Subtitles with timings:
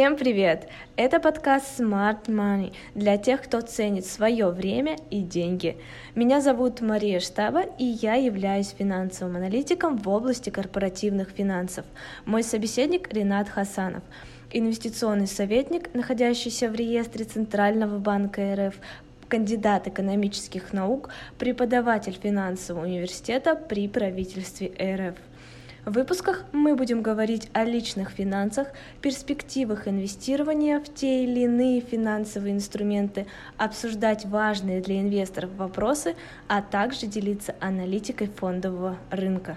[0.00, 0.66] Всем привет!
[0.96, 5.76] Это подкаст Smart Money для тех, кто ценит свое время и деньги.
[6.14, 11.84] Меня зовут Мария Штаба, и я являюсь финансовым аналитиком в области корпоративных финансов.
[12.24, 14.02] Мой собеседник Ренат Хасанов–
[14.50, 18.76] инвестиционный советник, находящийся в реестре Центрального банка РФ,
[19.28, 25.18] кандидат экономических наук, преподаватель финансового университета при правительстве РФ.
[25.86, 28.68] В выпусках мы будем говорить о личных финансах,
[29.00, 33.26] перспективах инвестирования в те или иные финансовые инструменты,
[33.56, 36.16] обсуждать важные для инвесторов вопросы,
[36.48, 39.56] а также делиться аналитикой фондового рынка.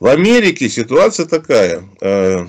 [0.00, 1.84] В Америке ситуация такая.
[2.00, 2.46] Э,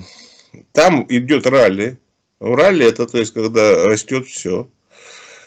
[0.72, 1.98] там идет ралли.
[2.40, 4.70] Ралли это то есть, когда растет все.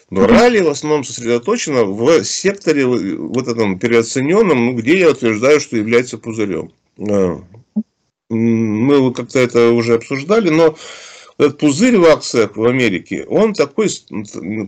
[0.10, 5.78] Но ралли в основном сосредоточено в секторе вот этом переоцененном, ну, где я утверждаю, что
[5.78, 6.72] является пузырем.
[6.98, 7.42] А,
[8.30, 10.76] мы как-то это уже обсуждали, но
[11.38, 13.90] этот пузырь в акциях в Америке, он такой,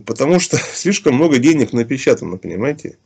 [0.06, 2.98] потому что слишком много денег напечатано, понимаете?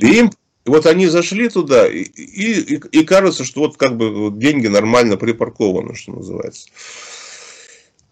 [0.00, 0.30] И им,
[0.66, 5.94] вот они зашли туда, и, и, и кажется, что вот как бы деньги нормально припаркованы,
[5.94, 6.68] что называется.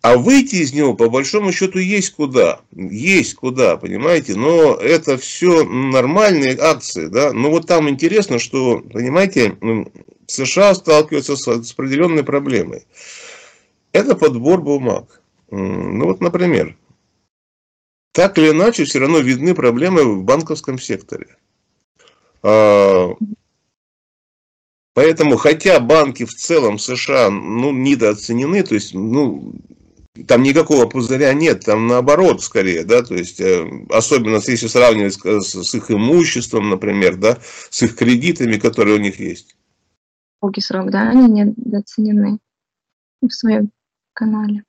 [0.06, 2.60] А выйти из него, по большому счету, есть куда.
[2.70, 4.36] Есть куда, понимаете?
[4.36, 7.08] Но это все нормальные акции.
[7.08, 7.32] Да?
[7.32, 9.56] Но вот там интересно, что, понимаете,
[10.28, 12.86] США сталкиваются с, определенной проблемой.
[13.90, 15.22] Это подбор бумаг.
[15.50, 16.76] Ну вот, например,
[18.12, 21.36] так или иначе, все равно видны проблемы в банковском секторе.
[22.44, 23.10] А,
[24.94, 29.52] поэтому, хотя банки в целом США ну, недооценены, то есть ну,
[30.24, 35.74] там никакого пузыря нет, там наоборот скорее, да, то есть, э, особенно если сравнивать с,
[35.74, 37.38] их имуществом, например, да,
[37.70, 39.56] с их кредитами, которые у них есть.
[40.40, 42.38] Долгий срок, да, они недооценены
[43.22, 43.70] в своем
[44.12, 44.64] канале.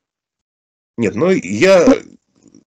[0.98, 1.86] Нет, ну я,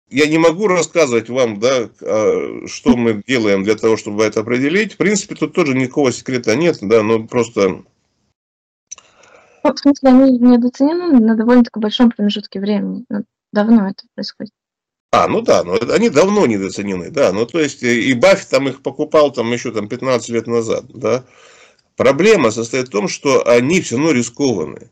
[0.08, 4.94] я не могу рассказывать вам, да, а, что мы делаем для того, чтобы это определить.
[4.94, 7.84] В принципе, тут тоже никакого секрета нет, да, но просто
[9.62, 13.04] ну, в смысле, они недооценены на довольно-таки большом промежутке времени.
[13.09, 14.53] Ну, давно это происходит.
[15.12, 17.32] А, ну да, но они давно недооценены, да.
[17.32, 20.84] Ну, то есть, э, и Баффи там их покупал там еще там 15 лет назад,
[20.88, 21.25] да.
[21.97, 24.91] Проблема состоит в том, что они все равно рискованы.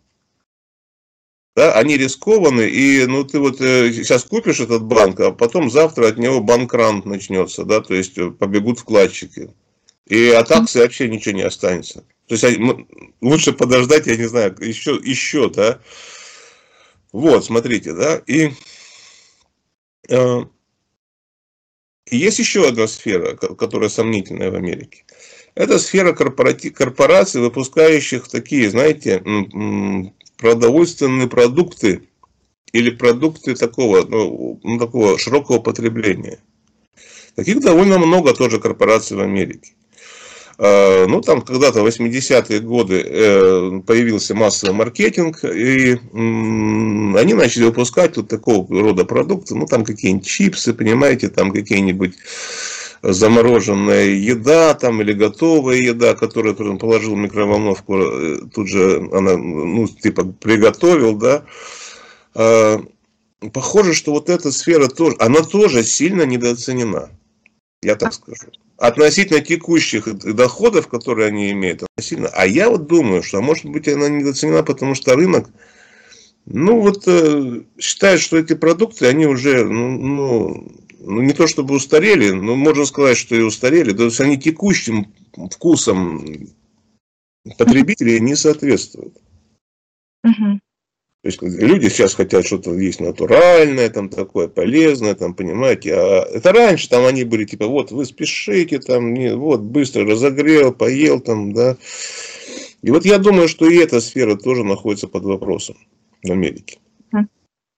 [1.55, 6.09] Да, они рискованы, и ну ты вот э, сейчас купишь этот банк, а потом завтра
[6.09, 9.51] от него банкрант начнется, да, то есть э, побегут вкладчики.
[10.07, 12.05] И от акции вообще ничего не останется.
[12.29, 12.61] То есть
[13.23, 15.81] лучше подождать, я не знаю, еще, еще, да.
[17.11, 18.23] Вот, смотрите, да.
[18.27, 18.51] И
[20.11, 20.45] э,
[22.11, 25.05] есть еще одна сфера, которая сомнительная в Америке.
[25.55, 29.23] Это сфера корпорати- корпораций, выпускающих такие, знаете,
[30.37, 32.09] продовольственные продукты
[32.73, 36.39] или продукты такого, ну, ну, такого широкого потребления.
[37.35, 39.73] Таких довольно много тоже корпораций в Америке.
[40.61, 48.17] Э, ну, там когда-то в 80-е годы э, появился массовый маркетинг, и они начали выпускать
[48.17, 52.15] вот такого рода продукты, ну, там какие-нибудь чипсы, понимаете, там какие-нибудь
[53.03, 59.37] замороженная еда там или готовая еда, которую он положил в микроволновку, э, тут же она,
[59.37, 61.45] ну, типа, приготовил, да.
[63.53, 67.11] Похоже, что вот эта сфера тоже, она тоже сильно недооценена.
[67.83, 68.49] Я так скажу
[68.79, 72.29] относительно текущих доходов, которые они имеют, относительно.
[72.29, 75.51] А я вот думаю, что, может быть, она недооценена, потому что рынок,
[76.47, 81.75] ну, вот, э, считает, что эти продукты, они уже, ну, ну, ну, не то чтобы
[81.75, 83.93] устарели, но можно сказать, что и устарели.
[83.93, 85.13] То есть, они текущим
[85.51, 86.25] вкусам
[87.59, 89.17] потребителей не соответствуют.
[90.25, 90.61] Угу.
[91.23, 95.95] То есть люди сейчас хотят что-то есть натуральное, там такое полезное, там, понимаете.
[95.95, 100.73] А это раньше там они были типа, вот вы спешите, там, не, вот быстро разогрел,
[100.73, 101.77] поел там, да.
[102.83, 105.77] И вот я думаю, что и эта сфера тоже находится под вопросом
[106.23, 106.79] в Америке.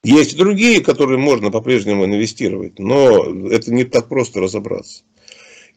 [0.03, 5.03] Есть другие, которые можно по-прежнему инвестировать, но это не так просто разобраться.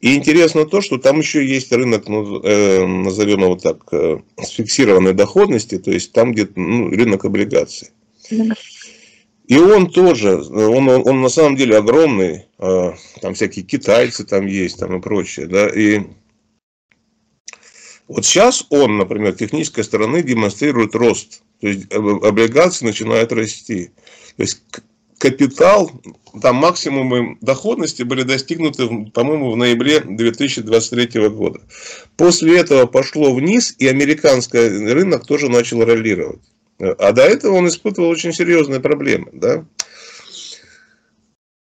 [0.04, 4.50] И интересно то, что там еще есть рынок, ну, э, назовем его так, э, с
[4.50, 7.88] фиксированной доходности, то есть там где ну, рынок облигаций.
[8.30, 12.92] И он тоже, он, он, он на самом деле огромный, э,
[13.22, 16.02] там всякие китайцы там есть, там и прочее, да, и
[18.10, 23.92] вот сейчас он, например, технической стороны демонстрирует рост, то есть облигации начинают расти.
[24.36, 24.64] То есть
[25.24, 25.90] капитал,
[26.42, 31.62] там максимумы доходности были достигнуты, по-моему, в ноябре 2023 года.
[32.18, 36.42] После этого пошло вниз, и американский рынок тоже начал роллировать.
[36.78, 39.66] А до этого он испытывал очень серьезные проблемы, да.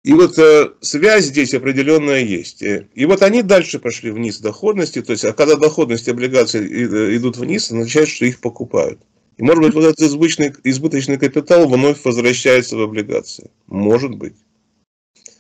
[0.06, 2.62] И вот э, связь здесь определенная есть.
[2.62, 7.36] И вот они дальше пошли вниз доходности, то есть, а когда доходности облигаций э, идут
[7.36, 9.02] вниз, означает, что их покупают.
[9.40, 13.50] И может быть, вот этот избыточный, избыточный капитал вновь возвращается в облигации.
[13.68, 14.36] Может быть.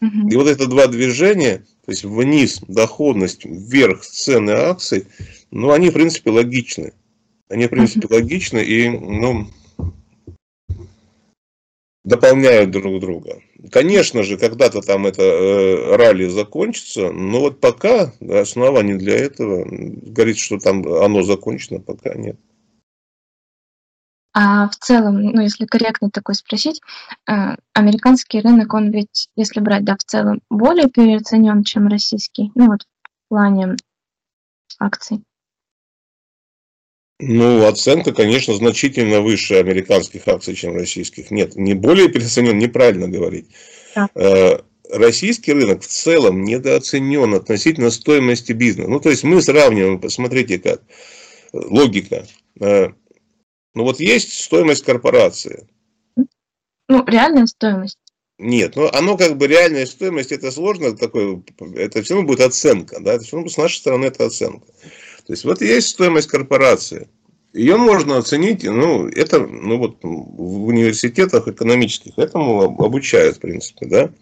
[0.01, 5.05] И вот это два движения, то есть вниз доходность, вверх цены акций,
[5.51, 6.93] ну, они, в принципе, логичны.
[7.49, 9.47] Они, в принципе, логичны и, ну,
[12.05, 13.41] дополняют друг друга.
[13.69, 20.37] Конечно же, когда-то там это э, ралли закончится, но вот пока оснований для этого, говорит,
[20.37, 22.37] что там оно закончено, пока нет.
[24.33, 26.81] А в целом, ну, если корректно такой спросить,
[27.27, 32.67] э, американский рынок, он ведь, если брать, да, в целом, более переоценен, чем российский, ну,
[32.67, 33.75] вот в плане
[34.79, 35.23] акций.
[37.19, 41.31] Ну, оценка, конечно, значительно выше американских акций, чем российских.
[41.31, 43.49] Нет, не более переоценен, неправильно говорить.
[43.95, 44.09] Да.
[44.15, 44.59] Э,
[44.89, 48.89] российский рынок в целом недооценен относительно стоимости бизнеса.
[48.89, 50.81] Ну, то есть мы сравниваем, посмотрите как,
[51.51, 52.25] логика.
[53.79, 55.65] Ну, вот есть стоимость корпорации.
[56.89, 57.97] Ну, реальная стоимость.
[58.37, 61.41] Нет, ну оно как бы реальная стоимость, это сложно, такое,
[61.75, 64.67] это все равно будет оценка, да, все равно с нашей стороны это оценка.
[65.25, 67.07] То есть вот есть стоимость корпорации.
[67.53, 74.13] Ее можно оценить, ну, это, ну вот в университетах экономических этому обучают, в принципе, да.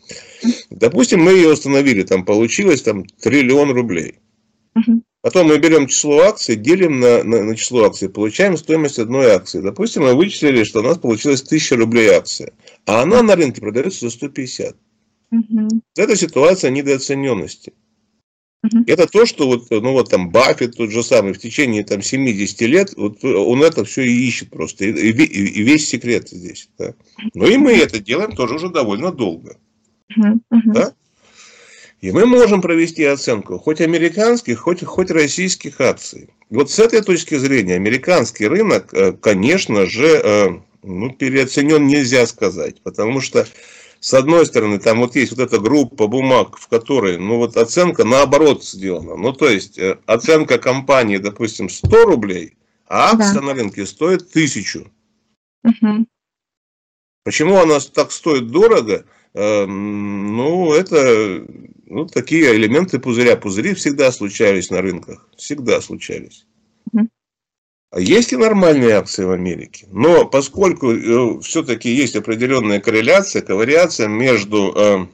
[0.70, 4.20] Допустим, мы ее установили, там получилось там триллион рублей.
[5.22, 9.62] Потом мы берем число акций, делим на, на, на число акций, получаем стоимость одной акции.
[9.62, 12.54] Допустим, мы вычислили, что у нас получилось 1000 рублей акция,
[12.86, 14.76] а она на рынке продается за 150.
[15.32, 15.68] Угу.
[15.98, 17.74] Это ситуация недооцененности.
[18.86, 22.62] Это то, что вот, ну вот там Баффет тот же самый в течение там 70
[22.62, 24.86] лет, вот он это все и ищет просто.
[24.86, 26.70] И, и, и весь секрет здесь.
[26.78, 26.94] Да.
[27.34, 29.58] Но и мы это делаем тоже уже довольно долго.
[30.66, 30.94] Да?
[32.02, 36.30] И мы можем провести оценку хоть американских, хоть, хоть российских акций.
[36.50, 40.48] Вот с этой точки зрения американский рынок, э, конечно же, э,
[40.84, 42.82] ну, переоценен нельзя сказать.
[42.84, 43.48] Потому что
[44.00, 48.04] с одной стороны, там вот есть вот эта группа бумаг, в которой, ну вот оценка
[48.04, 49.16] наоборот сделана.
[49.16, 52.54] Ну то есть, э, оценка компании, допустим, 100 рублей,
[52.88, 53.48] а акция да.
[53.48, 54.86] на рынке стоит 1000.
[55.64, 56.06] Угу.
[57.24, 59.06] Почему она так стоит дорого?
[59.34, 61.46] Э, ну, это
[61.90, 63.36] ну, такие элементы пузыря.
[63.36, 65.28] Пузыри всегда случались на рынках.
[65.38, 66.46] Всегда случались.
[67.90, 69.88] А есть и нормальные акции в Америке.
[69.92, 75.08] Но поскольку э, все-таки есть определенная корреляция, ковариация между э,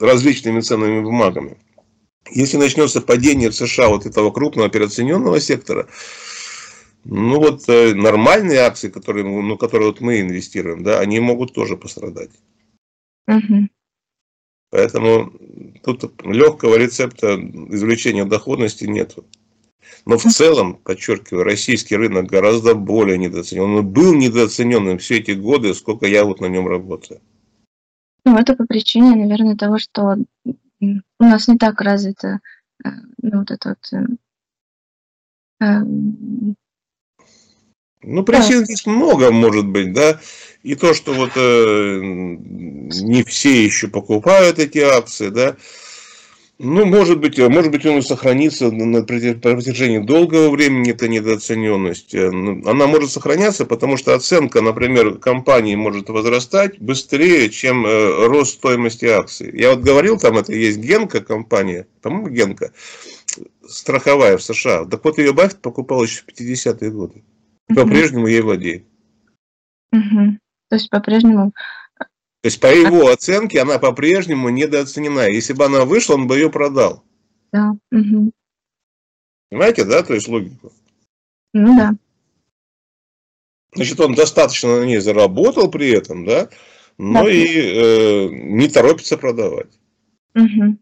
[0.00, 1.58] различными ценными бумагами.
[2.30, 5.86] Если начнется падение в США вот этого крупного операционного сектора,
[7.04, 11.76] ну вот э, нормальные акции, которые, ну, которые вот мы инвестируем, да, они могут тоже
[11.76, 12.30] пострадать.
[13.28, 13.68] Угу.
[14.72, 15.30] Поэтому
[15.82, 19.26] тут легкого рецепта извлечения доходности нету.
[20.06, 23.62] Но в целом, подчеркиваю, российский рынок гораздо более недооценен.
[23.62, 27.20] Он был недооцененным все эти годы, сколько я вот на нем работаю.
[28.24, 30.16] Ну, это по причине, наверное, того, что
[30.80, 32.40] у нас не так развито
[32.82, 32.88] э,
[33.20, 33.92] ну, вот это вот...
[33.92, 34.06] Э,
[35.66, 35.80] э,
[38.04, 38.64] ну, причин да.
[38.64, 40.18] здесь много, может быть, да.
[40.62, 45.56] И то, что вот э, не все еще покупают эти акции, да.
[46.64, 52.14] Ну, может быть, э, может быть, он сохранится на протяжении долгого времени, эта недооцененность.
[52.14, 58.26] Э, ну, она может сохраняться, потому что оценка, например, компании может возрастать быстрее, чем э,
[58.28, 59.50] рост стоимости акций.
[59.52, 62.72] Я вот говорил, там это есть Генка компания, по-моему, Генка,
[63.66, 64.84] страховая в США.
[64.84, 67.24] Так вот, ее Баффет покупал еще в 50-е годы.
[67.74, 68.84] По-прежнему ей владеет.
[69.92, 70.38] Угу.
[70.72, 71.52] То есть, по-прежнему
[71.98, 75.28] то есть, по его оценке, она по-прежнему недооценена.
[75.28, 77.04] Если бы она вышла, он бы ее продал.
[77.52, 77.76] Да.
[77.92, 78.32] Угу.
[79.50, 80.72] Понимаете, да, то есть логику?
[81.52, 81.92] Ну да.
[83.74, 86.48] Значит, он достаточно на ней заработал при этом, да,
[86.96, 87.30] но да.
[87.30, 89.78] и э, не торопится продавать.
[90.34, 90.78] Угу.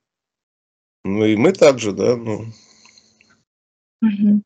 [1.04, 2.44] Ну и мы также, да, ну.
[4.02, 4.42] Угу.